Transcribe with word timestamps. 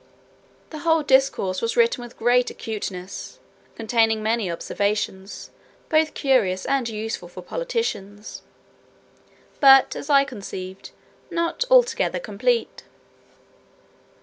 The 0.71 0.79
whole 0.79 1.03
discourse 1.03 1.61
was 1.61 1.77
written 1.77 2.03
with 2.03 2.17
great 2.17 2.49
acuteness, 2.49 3.37
containing 3.75 4.23
many 4.23 4.49
observations, 4.49 5.51
both 5.89 6.15
curious 6.15 6.65
and 6.65 6.89
useful 6.89 7.27
for 7.27 7.43
politicians; 7.43 8.41
but, 9.59 9.95
as 9.95 10.09
I 10.09 10.23
conceived, 10.25 10.89
not 11.29 11.65
altogether 11.69 12.17
complete. 12.19 12.81